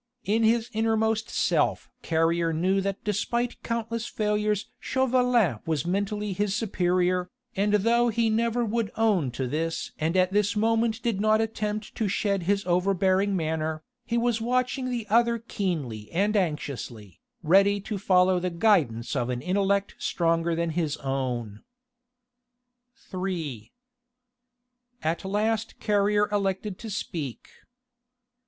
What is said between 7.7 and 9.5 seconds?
though he never would own to